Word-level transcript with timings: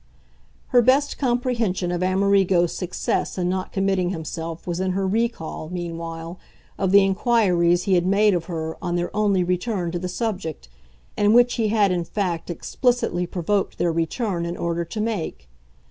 Her 0.69 0.81
best 0.81 1.19
comprehension 1.19 1.91
of 1.91 2.01
Amerigo's 2.01 2.73
success 2.73 3.37
in 3.37 3.49
not 3.49 3.71
committing 3.71 4.09
himself 4.09 4.65
was 4.65 4.79
in 4.79 4.93
her 4.93 5.05
recall, 5.05 5.69
meanwhile, 5.69 6.39
of 6.79 6.89
the 6.91 7.03
inquiries 7.05 7.83
he 7.83 7.93
had 7.93 8.07
made 8.07 8.33
of 8.33 8.45
her 8.45 8.77
on 8.81 8.95
their 8.95 9.15
only 9.15 9.43
return 9.43 9.91
to 9.91 9.99
the 9.99 10.09
subject, 10.09 10.69
and 11.15 11.35
which 11.35 11.53
he 11.53 11.67
had 11.67 11.91
in 11.91 12.03
fact 12.03 12.49
explicitly 12.49 13.27
provoked 13.27 13.77
their 13.77 13.91
return 13.91 14.43
in 14.43 14.57
order 14.57 14.83
to 14.85 14.99
make. 15.01 15.47